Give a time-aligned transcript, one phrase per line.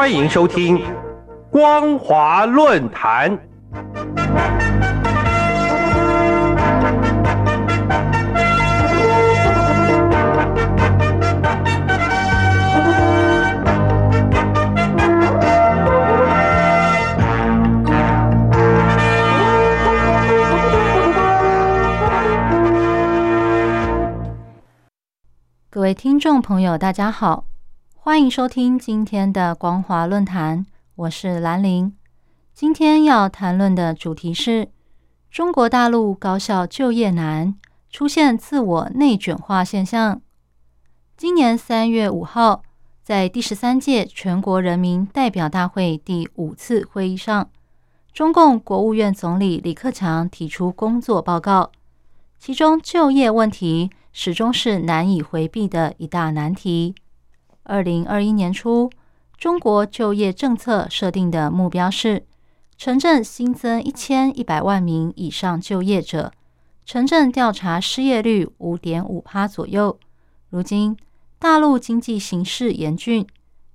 [0.00, 0.78] 欢迎收听
[1.50, 3.38] 《光华论坛》。
[25.68, 27.44] 各位听众朋友，大家好，
[28.02, 30.64] 欢迎收听今天的光华论坛，
[30.94, 31.94] 我是兰陵。
[32.54, 34.70] 今天要谈论的主题是
[35.30, 37.54] 中国大陆高校就业难，
[37.90, 40.22] 出现自我内卷化现象。
[41.14, 42.62] 今年三月五号，
[43.02, 47.50] 在第十三届全国人民代表大会第五次会议上，
[48.14, 51.70] 中共国务院总理李克强提出工作报告，
[52.38, 53.90] 其中就业问题。
[54.12, 56.96] 始终是难以回避的一大难题。
[57.70, 58.90] 二零二一年初，
[59.38, 62.26] 中国就业政策设定的目标是
[62.76, 66.32] 城镇新增一千一百万名以上就业者，
[66.84, 69.96] 城镇调查失业率五点五趴左右。
[70.48, 70.96] 如今，
[71.38, 73.24] 大陆经济形势严峻，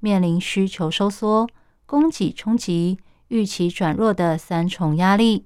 [0.00, 1.48] 面临需求收缩、
[1.86, 2.98] 供给冲击、
[3.28, 5.44] 预期转弱的三重压力，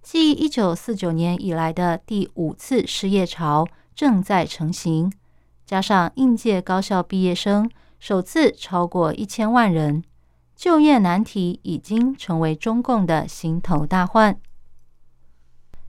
[0.00, 3.68] 继一九四九年以来的第五次失业潮。
[3.94, 5.12] 正在成型，
[5.66, 7.70] 加上应届高校毕业生
[8.00, 10.02] 首次超过一千万人，
[10.56, 14.40] 就业难题已经成为中共的心头大患。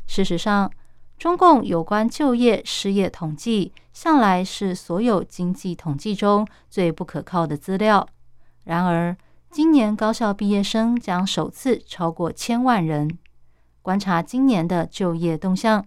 [0.06, 0.70] 事实上，
[1.18, 8.06] 中共有关就业失业统计向来是所有经济统计中最不可靠的资料。
[8.66, 9.16] 然而，
[9.50, 13.18] 今年高校毕业生将首次超过千万人。
[13.81, 15.86] 观察今年的就业动向。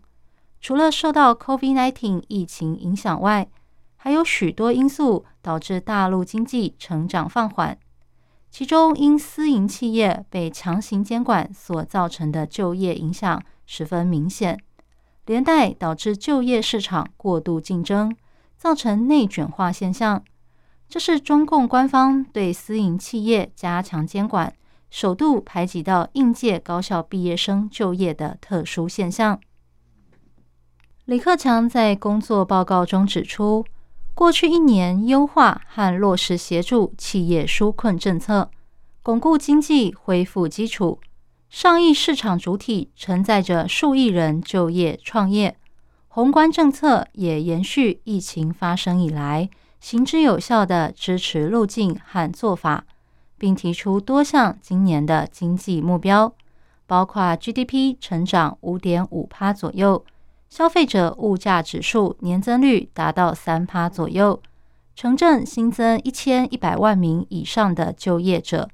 [0.61, 3.47] 除了受到 COVID-19 疫情影响外，
[3.97, 7.79] 还有许多因素导致大陆经济成长放缓。
[8.51, 14.59] 其中，因私营企业被强行监管所造成的就业影响十分明显，
[15.27, 18.17] 连带导致就业市场过度竞争，
[18.57, 20.25] 造成内卷化现象。
[20.89, 24.55] 这是中共官方对私营企业加强监管，
[24.89, 29.39] 首度排挤到应届高校毕业生就业的特殊现象。
[31.07, 33.65] 李克强在工作报告中指出，
[34.15, 38.49] 过去一年优化和落实协助企业纾困政策，
[39.03, 41.01] 巩固经济恢复基础。
[41.51, 45.57] 上亿市场主体承载着数亿人就业创业，
[46.07, 52.85] 宏观政策也延续疫情发生以来行之有效的支持路径和做法，
[53.37, 56.33] 并提出多项今年的经济目标，
[56.87, 60.05] 包括 GDP 成长五点五趴左右。
[60.55, 64.41] 消费者物价指数年增率达到三趴左右，
[64.95, 68.71] 城镇新增一千一百万名以上的就业者，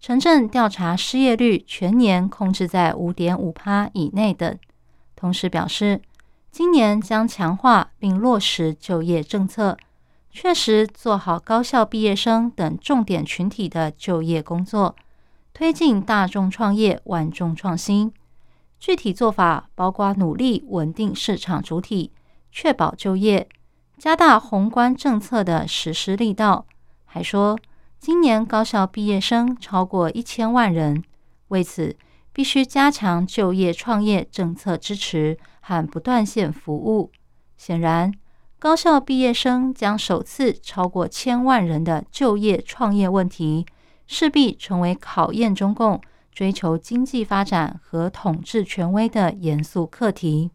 [0.00, 4.58] 城镇调查失业率全年控制在五点五趴以内等。
[5.14, 6.00] 同时表示，
[6.50, 9.76] 今年将强化并落实就业政策，
[10.30, 14.96] 确实做好高校毕业生等重点群体的就业工作，
[15.52, 18.14] 推进大众创业、万众创新。
[18.78, 22.12] 具体做法包括努力稳定市场主体，
[22.52, 23.48] 确保就业，
[23.98, 26.66] 加大宏观政策的实施力道。
[27.04, 27.58] 还说，
[27.98, 31.02] 今年高校毕业生超过一千万人，
[31.48, 31.96] 为此
[32.32, 37.10] 必须加强就业创业政策支持和不断线服务。
[37.56, 38.12] 显然，
[38.60, 43.66] 高校毕业生将首次超过千万人的就业创业问题，
[44.06, 46.00] 势必成为考验中共。
[46.38, 50.52] 追求经济发展和统治权威的严肃课题。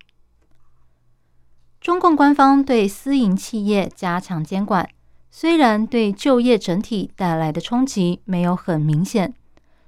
[1.82, 4.90] 中共官方对私营企业加强监管，
[5.30, 9.34] 虽然对就业整体带来的冲击没有很明显，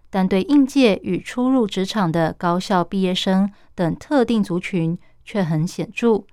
[0.10, 6.26] 但对应届与初入职场的高校毕业生等特定族群却很显著。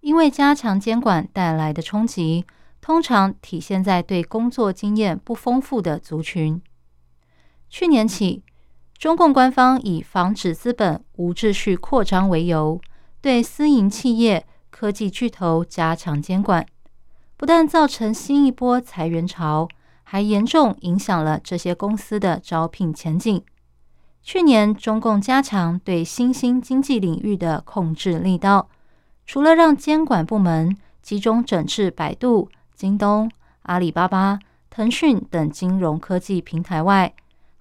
[0.00, 2.46] 因为加强监管带来的冲击，
[2.80, 6.62] 通常体现在对工作经验不丰富的族群。
[7.68, 8.42] 去年起。
[9.02, 12.80] 中共官方以防止资本无秩序扩张为由，
[13.20, 16.64] 对私营企业、科技巨头加强监管，
[17.36, 19.66] 不但造成新一波裁员潮，
[20.04, 23.42] 还严重影响了这些公司的招聘前景。
[24.22, 28.68] 去年，中共加强对新兴经济领域的控制力道，
[29.26, 33.28] 除了让监管部门集中整治百度、京东、
[33.62, 34.38] 阿里巴巴、
[34.70, 37.12] 腾讯等金融科技平台外，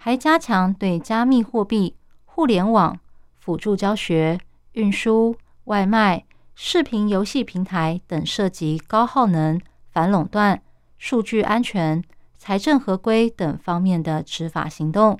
[0.03, 1.95] 还加强对加密货币、
[2.25, 2.97] 互联网、
[3.37, 4.39] 辅助教学、
[4.71, 6.25] 运输、外卖、
[6.55, 9.61] 视频游戏平台等涉及高耗能、
[9.91, 10.59] 反垄断、
[10.97, 12.03] 数据安全、
[12.35, 15.19] 财政合规等方面的执法行动。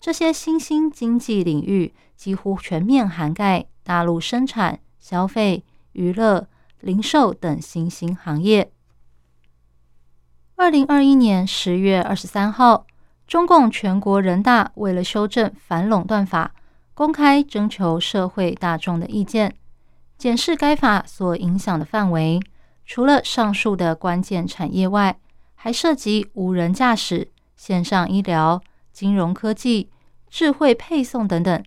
[0.00, 5.62] 这些新兴经济领域几乎全面涵盖大陆生产、消费、
[5.92, 6.48] 娱乐、
[6.80, 8.72] 零售等新兴行业。
[10.54, 12.86] 二零二一年十月二十三号，
[13.26, 16.54] 中共全国人大为了修正反垄断法，
[16.94, 19.54] 公开征求社会大众的意见，
[20.16, 22.40] 检视该法所影响的范围。
[22.84, 25.18] 除了上述的关键产业外，
[25.56, 28.62] 还涉及无人驾驶、线上医疗、
[28.92, 29.90] 金融科技、
[30.30, 31.64] 智慧配送等等。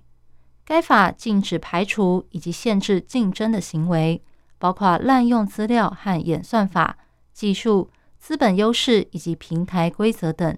[0.63, 4.23] 该法禁止排除以及限制竞争的行为，
[4.57, 6.97] 包括滥用资料和演算法
[7.33, 7.91] 技术。
[8.17, 10.57] 资本优势以及平台规则等，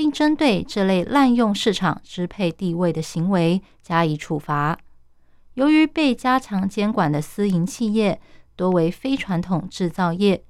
[0.00, 4.78] 并针对这类滥用市场支配地位的行为加以处罚。
[5.52, 8.18] 由于被加强监管的私营企业
[8.56, 10.42] 多为非传统制造业，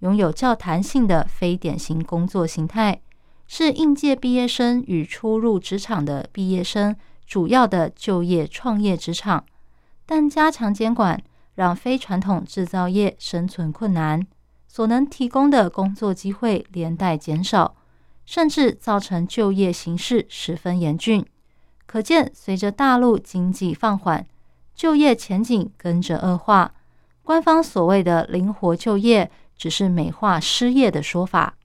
[0.00, 3.00] 拥有较弹性的非典型工作形态，
[3.46, 6.94] 是应届毕业生与初入职场的毕业生
[7.26, 9.46] 主要的就业创业职场。
[10.04, 11.18] 但加强监管
[11.54, 14.26] 让非传统制造业生存困难。
[14.68, 17.74] 所能提供的工作机会连带减少，
[18.30, 21.26] 甚至造成就业形势十分严峻。
[21.84, 24.24] 可见，随着大陆经济放缓，
[24.72, 26.72] 就业前景跟着恶化。
[27.24, 31.56] 官方所谓的灵活就业，只是美化失业的说法。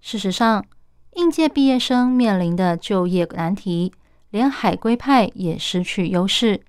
[0.00, 0.66] 事实上，
[1.12, 3.92] 应届毕业生面临的就业难题，
[4.30, 6.60] 连海归派也失去优势。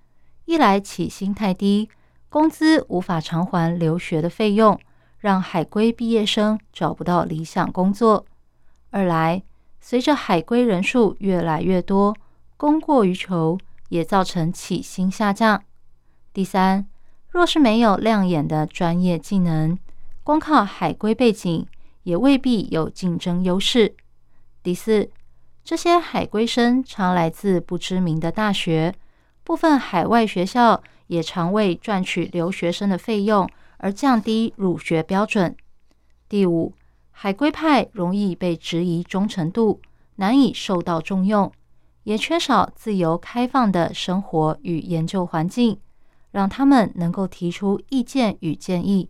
[0.45, 1.89] 一来起薪太低。
[2.29, 4.79] 工资无法偿还留学的费用，
[5.25, 8.27] 让海归毕业生找不到理想工作。
[8.91, 9.41] 二来，
[9.81, 12.15] 随着海归人数越来越多，
[12.57, 13.57] 供过于求，
[13.89, 15.63] 也造成起薪下降。
[16.31, 16.85] 第三，
[17.31, 19.75] 若是没有亮眼的专业技能，
[20.23, 21.65] 光靠海归背景
[22.03, 23.95] 也未必有竞争优势。
[24.61, 25.09] 第四，
[25.63, 28.93] 这些海归生常来自不知名的大学，
[29.43, 30.83] 部分海外学校。
[31.07, 35.55] 也常为赚取留学生的费用而降低入学标准。
[36.27, 36.73] 第五，
[37.11, 39.81] 海归派容易被质疑忠诚度，
[40.15, 41.51] 难以受到重用，
[42.03, 45.79] 也缺少自由开放的生活与研究环境，
[46.31, 49.09] 让他们能够提出意见与建议，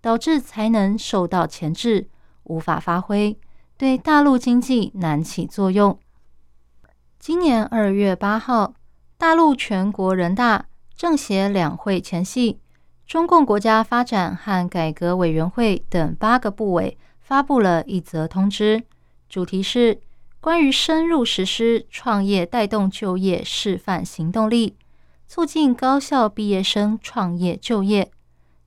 [0.00, 2.08] 导致才能受到钳制，
[2.44, 3.38] 无法发挥，
[3.76, 5.98] 对大陆经济难起作用。
[7.18, 8.74] 今年二月八号，
[9.16, 10.66] 大陆全国人大。
[10.96, 12.58] 政协两会前夕，
[13.06, 18.82] 中共国家发展和改革委员会等八个部委发布了一则通知，
[19.28, 20.00] 主题是
[20.40, 24.74] 关于深入实施创业带动就业示范行动力，
[25.28, 28.10] 促进高校毕业生创业就业。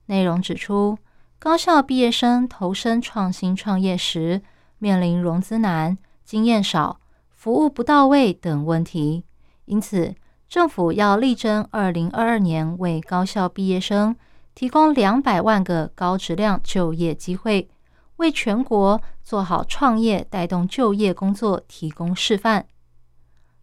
[0.06, 0.96] 内容指出，
[1.38, 4.40] 高校毕业生投身创新创业时，
[4.78, 6.98] 面临融资难、经验少、
[7.28, 9.24] 服务不到位等问题，
[9.66, 10.14] 因此。
[10.48, 14.16] 政府要力争二零二二年为高校毕业生
[14.54, 17.68] 提供两百万个高质量就业机会，
[18.16, 22.66] 为全国做好创业带动就业工作提供示范。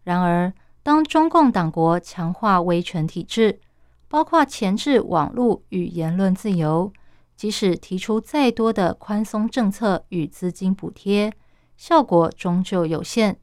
[0.02, 0.52] 然而，
[0.82, 3.60] 当中共党国强化威权体制，
[4.08, 6.92] 包括钳制网络与言论自由，
[7.36, 11.32] 即使提出再多的宽松政策与资金补贴，
[11.76, 13.38] 效果终究有限。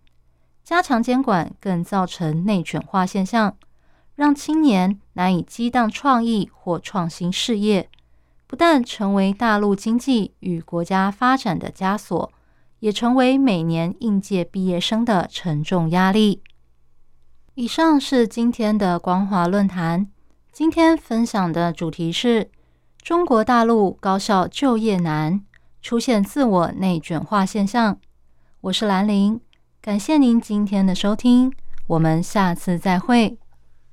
[0.63, 3.55] 加强监管更造成内卷化现象，
[4.15, 7.89] 让青年难以激荡创意或创新事业，
[8.47, 12.31] 不但成为大陆经济与国家发展的枷锁，
[12.79, 16.41] 也成为每年应届毕业生的沉重压力。
[17.55, 20.07] 以上是今天的光华论坛，
[20.51, 22.49] 今天分享的主题是
[23.01, 25.43] 中国大陆高校就业难，
[25.81, 27.97] 出现自我内卷化现象。
[28.61, 29.39] 我是兰陵。
[29.81, 31.53] 感谢您今天的收听，
[31.87, 33.37] 我们下次再会。